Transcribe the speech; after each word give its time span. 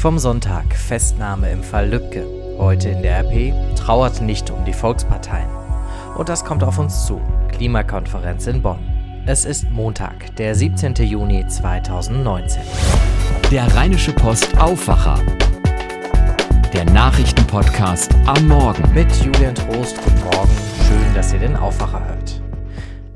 Vom 0.00 0.18
Sonntag 0.18 0.74
Festnahme 0.74 1.50
im 1.50 1.62
Fall 1.62 1.90
Lübcke. 1.90 2.24
Heute 2.56 2.88
in 2.88 3.02
der 3.02 3.18
RP 3.18 3.52
trauert 3.76 4.22
nicht 4.22 4.48
um 4.48 4.64
die 4.64 4.72
Volksparteien. 4.72 5.50
Und 6.16 6.30
das 6.30 6.42
kommt 6.42 6.64
auf 6.64 6.78
uns 6.78 7.04
zu. 7.04 7.20
Klimakonferenz 7.52 8.46
in 8.46 8.62
Bonn. 8.62 8.78
Es 9.26 9.44
ist 9.44 9.70
Montag, 9.70 10.34
der 10.36 10.54
17. 10.54 10.94
Juni 10.94 11.46
2019. 11.46 12.62
Der 13.50 13.66
Rheinische 13.76 14.14
Post 14.14 14.56
Aufwacher. 14.56 15.22
Der 16.72 16.86
Nachrichtenpodcast 16.86 18.14
am 18.24 18.48
Morgen. 18.48 18.94
Mit 18.94 19.14
Julian 19.16 19.54
Trost. 19.54 20.02
Guten 20.02 20.24
Morgen. 20.24 20.56
Schön, 20.88 21.14
dass 21.14 21.34
ihr 21.34 21.40
den 21.40 21.56
Aufwacher 21.56 22.02
hört. 22.06 22.40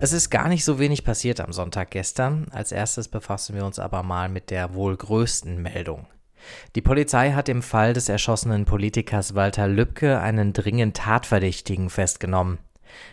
Es 0.01 0.13
ist 0.13 0.29
gar 0.29 0.51
nicht 0.51 0.67
so 0.67 0.79
wenig 0.79 1.03
passiert 1.03 1.41
am 1.41 1.55
Sonntag 1.55 1.93
gestern. 1.93 2.47
Als 2.51 2.73
erstes 2.73 3.09
befassen 3.09 3.57
wir 3.57 3.65
uns 3.65 3.79
aber 3.79 4.03
mal 4.03 4.29
mit 4.29 4.51
der 4.51 4.75
wohl 4.75 4.95
größten 4.95 5.63
Meldung. 5.63 6.07
Die 6.75 6.83
Polizei 6.83 7.33
hat 7.33 7.49
im 7.49 7.63
Fall 7.63 7.93
des 7.93 8.09
erschossenen 8.09 8.65
Politikers 8.65 9.35
Walter 9.35 9.69
Lübcke 9.69 10.21
einen 10.21 10.53
dringend 10.53 10.97
Tatverdächtigen 10.97 11.91
festgenommen. 11.91 12.59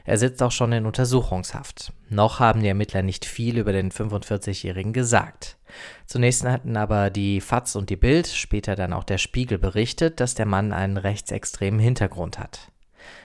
Er 0.06 0.18
sitzt 0.18 0.42
auch 0.44 0.52
schon 0.52 0.72
in 0.74 0.86
Untersuchungshaft. 0.86 1.94
Noch 2.10 2.40
haben 2.40 2.62
die 2.62 2.68
Ermittler 2.68 3.02
nicht 3.02 3.26
viel 3.26 3.58
über 3.58 3.72
den 3.72 3.92
45-Jährigen 3.92 4.94
gesagt. 4.94 5.58
Zunächst 6.06 6.46
hatten 6.46 6.78
aber 6.78 7.10
die 7.10 7.42
FAZ 7.42 7.76
und 7.76 7.90
die 7.90 7.96
Bild, 7.96 8.28
später 8.28 8.76
dann 8.76 8.94
auch 8.94 9.04
der 9.04 9.18
Spiegel 9.18 9.58
berichtet, 9.58 10.20
dass 10.20 10.36
der 10.36 10.46
Mann 10.46 10.74
einen 10.74 10.98
rechtsextremen 10.98 11.80
Hintergrund 11.80 12.40
hat. 12.40 12.72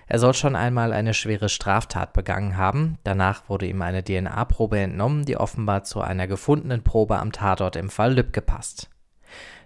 Er 0.07 0.19
soll 0.19 0.35
schon 0.35 0.57
einmal 0.57 0.93
eine 0.93 1.15
schwere 1.15 1.49
Straftat 1.49 2.13
begangen 2.13 2.57
haben. 2.57 2.99
Danach 3.03 3.49
wurde 3.49 3.67
ihm 3.67 3.83
eine 3.83 4.05
DNA-Probe 4.05 4.79
entnommen, 4.79 5.25
die 5.25 5.37
offenbar 5.37 5.85
zu 5.85 6.01
einer 6.01 6.27
gefundenen 6.29 6.83
Probe 6.83 7.19
am 7.19 7.33
Tatort 7.33 7.77
im 7.77 7.91
Fall 7.91 8.15
Lübcke 8.15 8.41
passt. 8.41 8.89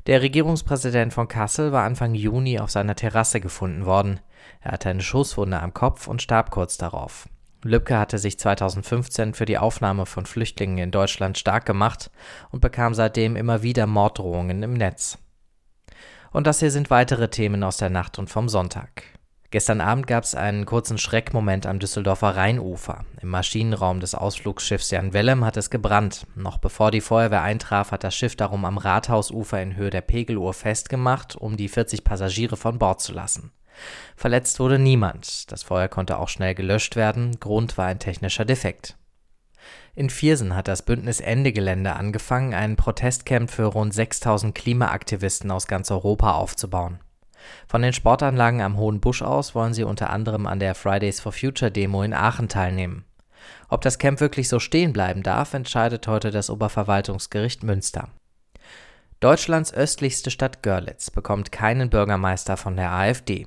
Der 0.06 0.22
Regierungspräsident 0.22 1.12
von 1.12 1.28
Kassel 1.28 1.72
war 1.72 1.84
Anfang 1.84 2.14
Juni 2.14 2.58
auf 2.58 2.70
seiner 2.70 2.96
Terrasse 2.96 3.40
gefunden 3.40 3.84
worden. 3.84 4.20
Er 4.60 4.72
hatte 4.72 4.88
eine 4.88 5.02
Schusswunde 5.02 5.60
am 5.60 5.74
Kopf 5.74 6.06
und 6.06 6.22
starb 6.22 6.50
kurz 6.50 6.78
darauf. 6.78 7.28
Lübcke 7.62 7.98
hatte 7.98 8.18
sich 8.18 8.38
2015 8.38 9.34
für 9.34 9.44
die 9.44 9.58
Aufnahme 9.58 10.06
von 10.06 10.24
Flüchtlingen 10.24 10.78
in 10.78 10.90
Deutschland 10.90 11.36
stark 11.36 11.66
gemacht 11.66 12.10
und 12.50 12.60
bekam 12.60 12.94
seitdem 12.94 13.36
immer 13.36 13.62
wieder 13.62 13.86
Morddrohungen 13.86 14.62
im 14.62 14.72
Netz. 14.72 15.18
Und 16.32 16.46
das 16.46 16.60
hier 16.60 16.70
sind 16.70 16.90
weitere 16.90 17.28
Themen 17.28 17.62
aus 17.62 17.76
der 17.76 17.90
Nacht 17.90 18.18
und 18.18 18.30
vom 18.30 18.48
Sonntag. 18.48 19.02
Gestern 19.52 19.80
Abend 19.80 20.06
gab 20.06 20.22
es 20.22 20.36
einen 20.36 20.64
kurzen 20.64 20.96
Schreckmoment 20.96 21.66
am 21.66 21.80
Düsseldorfer 21.80 22.36
Rheinufer. 22.36 23.04
Im 23.20 23.30
Maschinenraum 23.30 23.98
des 23.98 24.14
Ausflugsschiffs 24.14 24.92
Jan 24.92 25.12
Wellem 25.12 25.44
hat 25.44 25.56
es 25.56 25.70
gebrannt. 25.70 26.24
Noch 26.36 26.58
bevor 26.58 26.92
die 26.92 27.00
Feuerwehr 27.00 27.42
eintraf, 27.42 27.90
hat 27.90 28.04
das 28.04 28.14
Schiff 28.14 28.36
darum 28.36 28.64
am 28.64 28.78
Rathausufer 28.78 29.60
in 29.60 29.74
Höhe 29.74 29.90
der 29.90 30.02
Pegeluhr 30.02 30.54
festgemacht, 30.54 31.34
um 31.34 31.56
die 31.56 31.68
40 31.68 32.04
Passagiere 32.04 32.56
von 32.56 32.78
Bord 32.78 33.00
zu 33.00 33.12
lassen. 33.12 33.50
Verletzt 34.14 34.60
wurde 34.60 34.78
niemand. 34.78 35.50
Das 35.50 35.64
Feuer 35.64 35.88
konnte 35.88 36.18
auch 36.18 36.28
schnell 36.28 36.54
gelöscht 36.54 36.94
werden. 36.94 37.40
Grund 37.40 37.76
war 37.76 37.86
ein 37.86 37.98
technischer 37.98 38.44
Defekt. 38.44 38.96
In 39.96 40.10
Viersen 40.10 40.54
hat 40.54 40.68
das 40.68 40.82
Bündnis 40.82 41.18
Ende 41.18 41.52
Gelände 41.52 41.94
angefangen, 41.94 42.54
einen 42.54 42.76
Protestcamp 42.76 43.50
für 43.50 43.64
rund 43.64 43.92
6000 43.92 44.54
Klimaaktivisten 44.54 45.50
aus 45.50 45.66
ganz 45.66 45.90
Europa 45.90 46.34
aufzubauen. 46.34 47.00
Von 47.66 47.82
den 47.82 47.92
Sportanlagen 47.92 48.60
am 48.60 48.76
Hohen 48.76 49.00
Busch 49.00 49.22
aus 49.22 49.54
wollen 49.54 49.74
sie 49.74 49.84
unter 49.84 50.10
anderem 50.10 50.46
an 50.46 50.60
der 50.60 50.74
Fridays 50.74 51.20
for 51.20 51.32
Future 51.32 51.70
Demo 51.70 52.02
in 52.02 52.14
Aachen 52.14 52.48
teilnehmen. 52.48 53.04
Ob 53.68 53.80
das 53.82 53.98
Camp 53.98 54.20
wirklich 54.20 54.48
so 54.48 54.58
stehen 54.58 54.92
bleiben 54.92 55.22
darf, 55.22 55.54
entscheidet 55.54 56.06
heute 56.06 56.30
das 56.30 56.50
Oberverwaltungsgericht 56.50 57.62
Münster. 57.62 58.08
Deutschlands 59.20 59.72
östlichste 59.72 60.30
Stadt 60.30 60.62
Görlitz 60.62 61.10
bekommt 61.10 61.52
keinen 61.52 61.90
Bürgermeister 61.90 62.56
von 62.56 62.76
der 62.76 62.90
AfD. 62.90 63.46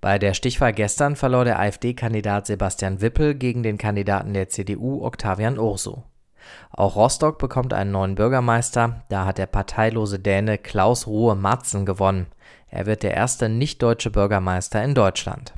Bei 0.00 0.18
der 0.18 0.34
Stichwahl 0.34 0.72
gestern 0.72 1.16
verlor 1.16 1.44
der 1.44 1.58
AfD-Kandidat 1.58 2.46
Sebastian 2.46 3.00
Wippel 3.00 3.34
gegen 3.34 3.62
den 3.62 3.78
Kandidaten 3.78 4.34
der 4.34 4.48
CDU 4.48 5.04
Octavian 5.04 5.58
Urso. 5.58 6.04
Auch 6.70 6.96
Rostock 6.96 7.38
bekommt 7.38 7.74
einen 7.74 7.92
neuen 7.92 8.14
Bürgermeister, 8.14 9.02
da 9.08 9.26
hat 9.26 9.38
der 9.38 9.46
parteilose 9.46 10.18
Däne 10.18 10.58
Klaus 10.58 11.06
Ruhe 11.06 11.34
Matzen 11.34 11.86
gewonnen. 11.86 12.26
Er 12.68 12.86
wird 12.86 13.02
der 13.02 13.14
erste 13.14 13.48
nicht-deutsche 13.48 14.10
Bürgermeister 14.10 14.82
in 14.82 14.94
Deutschland. 14.94 15.54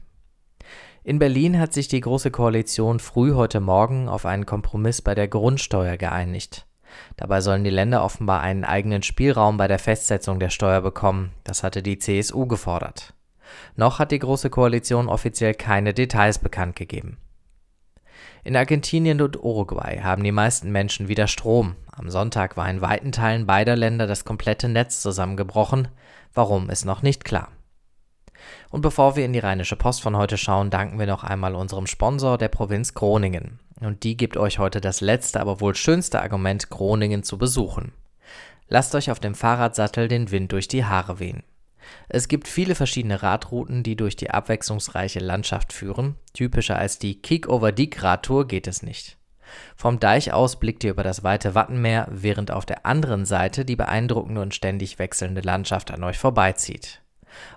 In 1.05 1.19
Berlin 1.19 1.59
hat 1.59 1.73
sich 1.73 1.89
die 1.89 2.01
Große 2.01 2.31
Koalition 2.31 3.01
früh 3.01 3.35
heute 3.35 3.61
Morgen 3.61 4.09
auf 4.09 4.25
einen 4.25 4.47
Kompromiss 4.47 5.03
bei 5.03 5.15
der 5.15 5.29
Grundsteuer 5.29 5.97
geeinigt. 5.97 6.67
Dabei 7.17 7.41
sollen 7.41 7.65
die 7.65 7.71
Länder 7.71 8.05
offenbar 8.05 8.41
einen 8.41 8.65
eigenen 8.65 9.03
Spielraum 9.03 9.57
bei 9.57 9.67
der 9.67 9.79
Festsetzung 9.79 10.39
der 10.39 10.51
Steuer 10.51 10.81
bekommen. 10.81 11.33
Das 11.45 11.63
hatte 11.63 11.83
die 11.83 11.99
CSU 11.99 12.47
gefordert. 12.47 13.15
Noch 13.77 13.99
hat 13.99 14.13
die 14.13 14.19
Große 14.19 14.51
Koalition 14.51 15.09
offiziell 15.09 15.55
keine 15.55 15.93
Details 15.95 16.39
bekannt 16.39 16.77
gegeben. 16.77 17.19
In 18.45 18.57
Argentinien 18.57 19.21
und 19.21 19.41
Uruguay 19.41 20.01
haben 20.03 20.25
die 20.25 20.33
meisten 20.33 20.73
Menschen 20.73 21.07
wieder 21.07 21.29
Strom. 21.29 21.77
Am 21.93 22.11
Sonntag 22.11 22.57
war 22.57 22.69
in 22.69 22.81
weiten 22.81 23.13
Teilen 23.13 23.47
beider 23.47 23.77
Länder 23.77 24.09
das 24.09 24.25
komplette 24.25 24.69
Netz 24.69 25.01
zusammengebrochen. 25.01 25.89
Warum 26.35 26.69
ist 26.69 26.85
noch 26.85 27.03
nicht 27.03 27.25
klar. 27.25 27.53
Und 28.71 28.81
bevor 28.81 29.15
wir 29.15 29.25
in 29.25 29.33
die 29.33 29.39
Rheinische 29.39 29.77
Post 29.77 30.03
von 30.03 30.17
heute 30.17 30.37
schauen, 30.39 30.71
danken 30.71 30.99
wir 30.99 31.07
noch 31.07 31.23
einmal 31.23 31.55
unserem 31.55 31.87
Sponsor 31.87 32.37
der 32.37 32.49
Provinz 32.49 32.95
Groningen. 32.95 33.61
Und 33.81 34.03
die 34.03 34.17
gibt 34.17 34.37
euch 34.37 34.59
heute 34.59 34.81
das 34.81 35.01
letzte, 35.01 35.41
aber 35.41 35.61
wohl 35.61 35.77
schönste 35.77 36.21
Argument, 36.21 36.69
Groningen 36.69 37.23
zu 37.23 37.39
besuchen. 37.39 37.93
Lasst 38.67 38.97
euch 38.97 39.13
auf 39.13 39.21
dem 39.21 39.37
Fahrradsattel 39.37 40.09
den 40.09 40.33
Wind 40.33 40.51
durch 40.51 40.67
die 40.67 40.85
Haare 40.85 41.21
wehen. 41.21 41.45
Es 42.09 42.29
gibt 42.29 42.49
viele 42.49 42.75
verschiedene 42.75 43.23
Radrouten, 43.23 43.83
die 43.83 43.97
durch 43.97 44.17
die 44.17 44.31
abwechslungsreiche 44.31 45.21
Landschaft 45.21 45.73
führen. 45.73 46.17
Typischer 46.33 46.77
als 46.77 46.99
die 46.99 47.21
Kick-over-Dick-Radtour 47.21 48.47
geht 48.47 48.67
es 48.67 48.83
nicht. 48.83 49.19
Vom 49.77 50.01
Deich 50.01 50.33
aus 50.33 50.59
blickt 50.59 50.85
ihr 50.85 50.91
über 50.91 51.03
das 51.03 51.25
weite 51.25 51.55
Wattenmeer, 51.55 52.09
während 52.11 52.51
auf 52.51 52.65
der 52.65 52.87
anderen 52.87 53.25
Seite 53.25 53.65
die 53.65 53.77
beeindruckende 53.77 54.41
und 54.41 54.55
ständig 54.55 54.99
wechselnde 54.99 55.41
Landschaft 55.41 55.91
an 55.91 56.05
euch 56.05 56.19
vorbeizieht. 56.19 57.03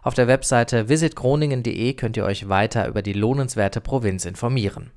Auf 0.01 0.13
der 0.13 0.27
Webseite 0.27 0.89
visitgroningen.de 0.89 1.93
könnt 1.93 2.17
ihr 2.17 2.25
euch 2.25 2.49
weiter 2.49 2.87
über 2.87 3.01
die 3.01 3.13
lohnenswerte 3.13 3.81
Provinz 3.81 4.25
informieren. 4.25 4.91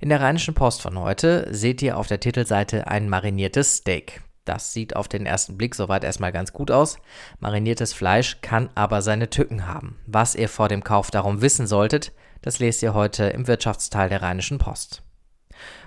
In 0.00 0.08
der 0.08 0.20
Rheinischen 0.20 0.54
Post 0.54 0.80
von 0.80 0.98
heute 0.98 1.46
seht 1.50 1.82
ihr 1.82 1.98
auf 1.98 2.06
der 2.06 2.20
Titelseite 2.20 2.86
ein 2.86 3.08
mariniertes 3.08 3.76
Steak. 3.76 4.22
Das 4.48 4.72
sieht 4.72 4.96
auf 4.96 5.08
den 5.08 5.26
ersten 5.26 5.58
Blick 5.58 5.74
soweit 5.74 6.04
erstmal 6.04 6.32
ganz 6.32 6.54
gut 6.54 6.70
aus. 6.70 6.96
Mariniertes 7.38 7.92
Fleisch 7.92 8.40
kann 8.40 8.70
aber 8.74 9.02
seine 9.02 9.28
Tücken 9.28 9.66
haben. 9.66 9.98
Was 10.06 10.34
ihr 10.34 10.48
vor 10.48 10.68
dem 10.68 10.82
Kauf 10.82 11.10
darum 11.10 11.42
wissen 11.42 11.66
solltet, 11.66 12.12
das 12.40 12.58
lest 12.58 12.82
ihr 12.82 12.94
heute 12.94 13.24
im 13.24 13.46
Wirtschaftsteil 13.46 14.08
der 14.08 14.22
Rheinischen 14.22 14.56
Post. 14.56 15.02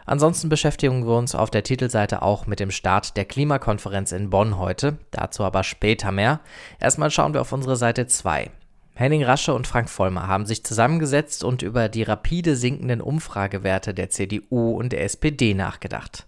Ansonsten 0.05 0.47
beschäftigen 0.47 1.07
wir 1.07 1.17
uns 1.17 1.33
auf 1.33 1.49
der 1.49 1.63
Titelseite 1.63 2.21
auch 2.21 2.45
mit 2.45 2.59
dem 2.59 2.69
Start 2.69 3.17
der 3.17 3.25
Klimakonferenz 3.25 4.11
in 4.11 4.29
Bonn 4.29 4.59
heute, 4.59 4.99
dazu 5.09 5.43
aber 5.43 5.63
später 5.63 6.11
mehr. 6.11 6.39
Erstmal 6.79 7.09
schauen 7.09 7.33
wir 7.33 7.41
auf 7.41 7.53
unsere 7.53 7.77
Seite 7.77 8.05
2. 8.05 8.51
Henning 8.93 9.23
Rasche 9.23 9.55
und 9.55 9.65
Frank 9.65 9.89
Vollmer 9.89 10.27
haben 10.27 10.45
sich 10.45 10.63
zusammengesetzt 10.63 11.43
und 11.43 11.63
über 11.63 11.89
die 11.89 12.03
rapide 12.03 12.55
sinkenden 12.55 13.01
Umfragewerte 13.01 13.95
der 13.95 14.11
CDU 14.11 14.77
und 14.77 14.91
der 14.91 15.03
SPD 15.03 15.55
nachgedacht. 15.55 16.27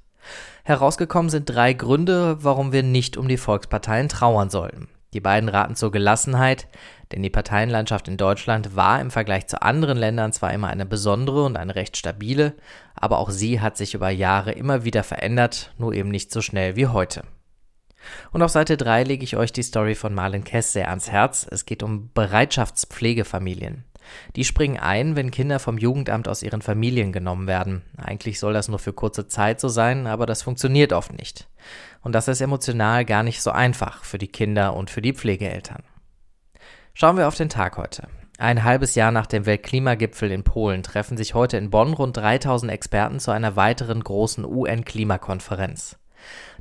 Herausgekommen 0.66 1.30
sind 1.30 1.50
drei 1.50 1.74
Gründe, 1.74 2.38
warum 2.42 2.72
wir 2.72 2.84
nicht 2.84 3.18
um 3.18 3.28
die 3.28 3.38
Volksparteien 3.38 4.08
trauern 4.08 4.50
sollten. 4.50 4.88
Die 5.14 5.20
beiden 5.20 5.50
raten 5.50 5.76
zur 5.76 5.92
Gelassenheit, 5.92 6.70
denn 7.12 7.22
die 7.22 7.30
Parteienlandschaft 7.30 8.08
in 8.08 8.16
Deutschland 8.16 8.74
war 8.74 9.02
im 9.02 9.12
Vergleich 9.12 9.48
zu 9.48 9.62
anderen 9.62 9.98
Ländern 9.98 10.32
zwar 10.32 10.54
immer 10.54 10.70
eine 10.70 10.86
besondere 10.86 11.44
und 11.44 11.58
eine 11.58 11.76
recht 11.76 11.98
stabile, 11.98 12.54
aber 12.96 13.20
auch 13.20 13.30
sie 13.30 13.60
hat 13.60 13.76
sich 13.76 13.94
über 13.94 14.10
Jahre 14.10 14.54
immer 14.54 14.86
wieder 14.86 15.04
verändert, 15.04 15.74
nur 15.78 15.94
eben 15.94 16.10
nicht 16.10 16.32
so 16.32 16.42
schnell 16.42 16.78
wie 16.78 16.88
heute. 16.88 17.24
Und 18.32 18.42
auf 18.42 18.52
Seite 18.52 18.78
3 18.78 19.04
lege 19.04 19.26
ich 19.26 19.36
euch 19.36 19.52
die 19.52 19.64
Story 19.64 19.96
von 19.96 20.14
Marlen 20.14 20.46
Kess 20.46 20.72
sehr 20.72 20.90
ans 20.90 21.12
Herz. 21.12 21.46
Es 21.50 21.66
geht 21.66 21.84
um 21.84 22.10
Bereitschaftspflegefamilien. 22.14 23.84
Die 24.36 24.44
springen 24.44 24.80
ein, 24.80 25.16
wenn 25.16 25.32
Kinder 25.32 25.60
vom 25.60 25.78
Jugendamt 25.78 26.28
aus 26.28 26.44
ihren 26.44 26.62
Familien 26.62 27.12
genommen 27.12 27.48
werden. 27.48 27.84
Eigentlich 27.98 28.40
soll 28.40 28.54
das 28.54 28.68
nur 28.68 28.80
für 28.80 28.94
kurze 28.94 29.28
Zeit 29.28 29.60
so 29.60 29.68
sein, 29.68 30.08
aber 30.08 30.26
das 30.26 30.42
funktioniert 30.42 30.94
oft 30.94 31.14
nicht. 31.14 31.48
Und 32.02 32.14
das 32.14 32.28
ist 32.28 32.42
emotional 32.42 33.06
gar 33.06 33.24
nicht 33.24 33.42
so 33.42 33.52
einfach 33.52 34.04
für 34.04 34.18
die 34.18 34.28
Kinder 34.28 34.76
und 34.76 34.90
für 34.90 35.02
die 35.02 35.14
Pflegeeltern. 35.14 35.84
Schauen 36.94 37.18
wir 37.18 37.28
auf 37.28 37.36
den 37.36 37.50
Tag 37.50 37.78
heute. 37.78 38.08
Ein 38.38 38.64
halbes 38.64 38.96
Jahr 38.96 39.12
nach 39.12 39.28
dem 39.28 39.46
Weltklimagipfel 39.46 40.32
in 40.32 40.44
Polen 40.44 40.84
treffen 40.84 41.18
sich 41.18 41.34
heute 41.34 41.58
in 41.58 41.70
Bonn 41.70 41.94
rund 41.94 42.18
3000 42.18 42.72
Experten 42.72 43.20
zu 43.20 43.32
einer 43.32 43.56
weiteren 43.56 44.04
großen 44.04 44.44
UN-Klimakonferenz. 44.44 45.98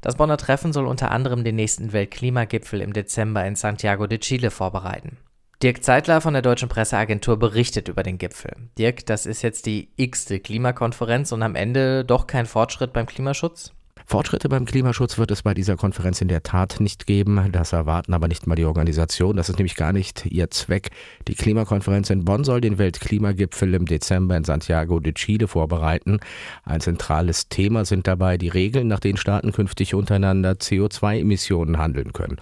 Das 0.00 0.16
Bonner 0.16 0.36
Treffen 0.36 0.72
soll 0.72 0.86
unter 0.86 1.10
anderem 1.10 1.44
den 1.44 1.56
nächsten 1.56 1.92
Weltklimagipfel 1.92 2.80
im 2.80 2.92
Dezember 2.92 3.44
in 3.46 3.56
Santiago 3.56 4.06
de 4.06 4.18
Chile 4.18 4.50
vorbereiten. 4.50 5.18
Dirk 5.62 5.84
Zeitler 5.84 6.20
von 6.20 6.32
der 6.32 6.42
Deutschen 6.42 6.68
Presseagentur 6.68 7.38
berichtet 7.38 7.86
über 7.86 8.02
den 8.02 8.18
Gipfel. 8.18 8.50
Dirk, 8.78 9.06
das 9.06 9.26
ist 9.26 9.42
jetzt 9.42 9.66
die 9.66 9.90
x-te 9.94 10.40
Klimakonferenz 10.40 11.30
und 11.30 11.44
am 11.44 11.54
Ende 11.54 12.04
doch 12.04 12.26
kein 12.26 12.46
Fortschritt 12.46 12.92
beim 12.92 13.06
Klimaschutz? 13.06 13.72
Fortschritte 14.06 14.48
beim 14.48 14.64
Klimaschutz 14.64 15.18
wird 15.18 15.30
es 15.30 15.42
bei 15.42 15.54
dieser 15.54 15.76
Konferenz 15.76 16.20
in 16.20 16.28
der 16.28 16.42
Tat 16.42 16.76
nicht 16.80 17.06
geben. 17.06 17.50
Das 17.52 17.72
erwarten 17.72 18.14
aber 18.14 18.28
nicht 18.28 18.46
mal 18.46 18.54
die 18.54 18.64
Organisation. 18.64 19.36
Das 19.36 19.48
ist 19.48 19.58
nämlich 19.58 19.76
gar 19.76 19.92
nicht 19.92 20.26
ihr 20.26 20.50
Zweck. 20.50 20.90
Die 21.28 21.34
Klimakonferenz 21.34 22.10
in 22.10 22.24
Bonn 22.24 22.44
soll 22.44 22.60
den 22.60 22.78
Weltklimagipfel 22.78 23.74
im 23.74 23.86
Dezember 23.86 24.36
in 24.36 24.44
Santiago 24.44 25.00
de 25.00 25.12
Chile 25.12 25.48
vorbereiten. 25.48 26.20
Ein 26.64 26.80
zentrales 26.80 27.48
Thema 27.48 27.84
sind 27.84 28.06
dabei 28.06 28.38
die 28.38 28.48
Regeln, 28.48 28.88
nach 28.88 29.00
denen 29.00 29.18
Staaten 29.18 29.52
künftig 29.52 29.94
untereinander 29.94 30.52
CO2-Emissionen 30.52 31.78
handeln 31.78 32.12
können. 32.12 32.36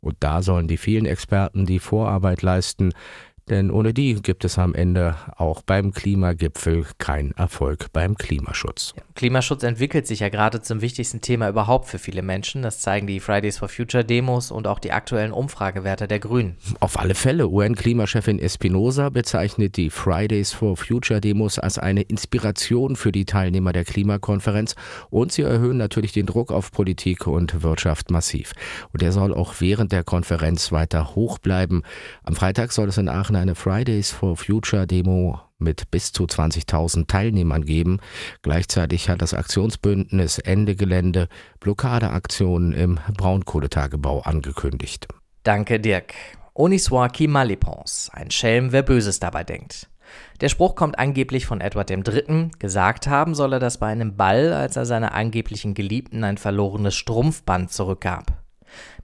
Und 0.00 0.16
da 0.20 0.42
sollen 0.42 0.68
die 0.68 0.76
vielen 0.76 1.06
Experten 1.06 1.66
die 1.66 1.78
Vorarbeit 1.78 2.42
leisten, 2.42 2.92
denn 3.48 3.70
ohne 3.70 3.92
die 3.92 4.14
gibt 4.14 4.44
es 4.44 4.58
am 4.58 4.74
Ende 4.74 5.16
auch 5.36 5.62
beim 5.62 5.92
Klimagipfel 5.92 6.86
keinen 6.98 7.32
Erfolg 7.32 7.92
beim 7.92 8.16
Klimaschutz. 8.16 8.94
Ja, 8.96 9.02
Klimaschutz 9.14 9.62
entwickelt 9.62 10.06
sich 10.06 10.20
ja 10.20 10.28
gerade 10.28 10.62
zum 10.62 10.80
wichtigsten 10.80 11.20
Thema 11.20 11.48
überhaupt 11.48 11.88
für 11.88 11.98
viele 11.98 12.22
Menschen. 12.22 12.62
Das 12.62 12.80
zeigen 12.80 13.06
die 13.06 13.20
Fridays 13.20 13.58
for 13.58 13.68
Future 13.68 14.04
Demos 14.04 14.50
und 14.50 14.66
auch 14.66 14.78
die 14.78 14.92
aktuellen 14.92 15.32
Umfragewerte 15.32 16.06
der 16.06 16.20
Grünen. 16.20 16.56
Auf 16.80 16.98
alle 16.98 17.14
Fälle. 17.14 17.48
UN-Klimachefin 17.48 18.38
Espinosa 18.38 19.10
bezeichnet 19.10 19.76
die 19.76 19.90
Fridays 19.90 20.52
for 20.52 20.76
Future 20.76 21.20
Demos 21.20 21.58
als 21.58 21.78
eine 21.78 22.02
Inspiration 22.02 22.96
für 22.96 23.12
die 23.12 23.24
Teilnehmer 23.24 23.72
der 23.72 23.84
Klimakonferenz 23.84 24.76
und 25.10 25.32
sie 25.32 25.42
erhöhen 25.42 25.76
natürlich 25.76 26.12
den 26.12 26.26
Druck 26.26 26.52
auf 26.52 26.70
Politik 26.70 27.26
und 27.26 27.62
Wirtschaft 27.62 28.10
massiv. 28.10 28.52
Und 28.92 29.02
der 29.02 29.12
soll 29.12 29.34
auch 29.34 29.54
während 29.58 29.92
der 29.92 30.04
Konferenz 30.04 30.72
weiter 30.72 31.14
hoch 31.14 31.38
bleiben. 31.38 31.82
Am 32.22 32.34
Freitag 32.34 32.72
soll 32.72 32.88
es 32.88 32.98
in 32.98 33.08
Aachen 33.08 33.31
Aachen 33.32 33.36
eine 33.36 33.54
Fridays 33.54 34.10
for 34.10 34.36
Future 34.36 34.86
Demo 34.86 35.40
mit 35.58 35.90
bis 35.90 36.12
zu 36.12 36.24
20.000 36.24 37.06
Teilnehmern 37.06 37.64
geben. 37.64 37.98
Gleichzeitig 38.42 39.08
hat 39.08 39.22
das 39.22 39.32
Aktionsbündnis 39.32 40.38
Ende 40.38 40.76
Gelände 40.76 41.28
Blockadeaktionen 41.60 42.72
im 42.72 42.98
Braunkohletagebau 43.16 44.20
angekündigt. 44.20 45.08
Danke, 45.44 45.80
Dirk. 45.80 46.12
Oniswa 46.54 47.08
qui 47.08 47.26
mal. 47.26 47.56
Ein 48.12 48.30
Schelm, 48.30 48.72
wer 48.72 48.82
Böses 48.82 49.18
dabei 49.18 49.44
denkt. 49.44 49.88
Der 50.42 50.50
Spruch 50.50 50.74
kommt 50.74 50.98
angeblich 50.98 51.46
von 51.46 51.62
Edward 51.62 51.90
III. 51.90 52.50
Gesagt 52.58 53.06
haben 53.06 53.34
soll 53.34 53.54
er 53.54 53.60
das 53.60 53.78
bei 53.78 53.86
einem 53.86 54.16
Ball, 54.16 54.52
als 54.52 54.76
er 54.76 54.84
seiner 54.84 55.14
angeblichen 55.14 55.72
Geliebten 55.72 56.22
ein 56.22 56.36
verlorenes 56.36 56.94
Strumpfband 56.96 57.72
zurückgab. 57.72 58.41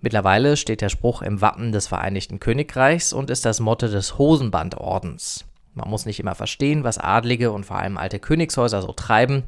Mittlerweile 0.00 0.56
steht 0.56 0.80
der 0.80 0.88
Spruch 0.88 1.22
im 1.22 1.40
Wappen 1.40 1.72
des 1.72 1.86
Vereinigten 1.86 2.40
Königreichs 2.40 3.12
und 3.12 3.30
ist 3.30 3.44
das 3.44 3.60
Motto 3.60 3.88
des 3.88 4.18
Hosenbandordens. 4.18 5.44
Man 5.74 5.90
muss 5.90 6.06
nicht 6.06 6.18
immer 6.18 6.34
verstehen, 6.34 6.82
was 6.82 6.98
Adlige 6.98 7.52
und 7.52 7.64
vor 7.64 7.78
allem 7.78 7.98
alte 7.98 8.18
Königshäuser 8.18 8.82
so 8.82 8.92
treiben. 8.92 9.44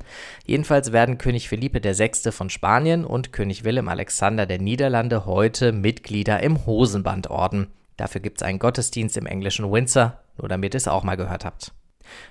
Jedenfalls 0.46 0.92
werden 0.92 1.18
König 1.18 1.48
Philippe 1.48 1.82
VI. 1.82 2.30
von 2.30 2.50
Spanien 2.50 3.04
und 3.04 3.32
König 3.32 3.64
Willem 3.64 3.88
Alexander 3.88 4.46
der 4.46 4.60
Niederlande 4.60 5.26
heute 5.26 5.72
Mitglieder 5.72 6.40
im 6.42 6.66
Hosenbandorden. 6.66 7.66
Dafür 7.96 8.20
gibt 8.20 8.40
es 8.40 8.42
einen 8.44 8.60
Gottesdienst 8.60 9.16
im 9.16 9.26
englischen 9.26 9.70
Windsor, 9.70 10.20
nur 10.38 10.48
damit 10.48 10.74
ihr 10.74 10.78
es 10.78 10.88
auch 10.88 11.02
mal 11.02 11.16
gehört 11.16 11.44
habt. 11.44 11.72